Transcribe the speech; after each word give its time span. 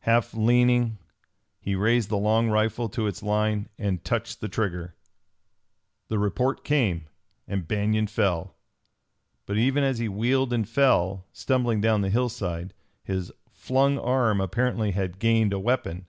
Half 0.00 0.34
leaning, 0.34 0.98
he 1.60 1.76
raised 1.76 2.08
the 2.08 2.18
long 2.18 2.48
rifle 2.48 2.88
to 2.88 3.06
its 3.06 3.22
line 3.22 3.68
and 3.78 4.02
touched 4.04 4.40
the 4.40 4.48
trigger. 4.48 4.96
The 6.08 6.18
report 6.18 6.64
came; 6.64 7.06
and 7.46 7.68
Banion 7.68 8.08
fell. 8.08 8.56
But 9.46 9.58
even 9.58 9.84
as 9.84 9.98
he 10.00 10.08
wheeled 10.08 10.52
and 10.52 10.68
fell, 10.68 11.24
stumbling 11.30 11.80
down 11.80 12.00
the 12.00 12.10
hillside, 12.10 12.74
his 13.04 13.30
flung 13.48 13.96
arm 13.96 14.40
apparently 14.40 14.90
had 14.90 15.20
gained 15.20 15.52
a 15.52 15.60
weapon. 15.60 16.08